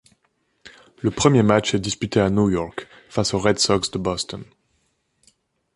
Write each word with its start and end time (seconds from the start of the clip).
Le 1.03 1.11
premier 1.11 1.43
match 1.43 1.75
est 1.75 1.79
disputé 1.79 2.19
à 2.19 2.31
New 2.31 2.49
York 2.49 2.87
face 3.07 3.35
aux 3.35 3.39
Red 3.39 3.59
Sox 3.59 3.91
de 3.91 3.99
Boston. 3.99 4.43